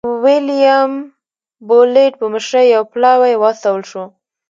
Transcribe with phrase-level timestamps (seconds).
[0.05, 0.91] د ویلیم
[1.67, 4.03] بولېټ په مشرۍ یو پلاوی واستول شو.